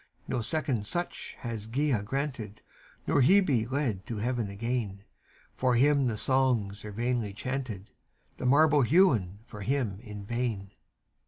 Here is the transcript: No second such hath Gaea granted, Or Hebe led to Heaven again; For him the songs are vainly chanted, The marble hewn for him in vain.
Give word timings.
No 0.27 0.41
second 0.41 0.87
such 0.87 1.35
hath 1.41 1.69
Gaea 1.71 2.01
granted, 2.03 2.61
Or 3.07 3.21
Hebe 3.21 3.69
led 3.69 4.03
to 4.07 4.17
Heaven 4.17 4.49
again; 4.49 5.03
For 5.55 5.75
him 5.75 6.07
the 6.07 6.17
songs 6.17 6.83
are 6.83 6.91
vainly 6.91 7.33
chanted, 7.33 7.91
The 8.37 8.47
marble 8.47 8.81
hewn 8.81 9.41
for 9.45 9.61
him 9.61 9.99
in 9.99 10.25
vain. 10.25 10.71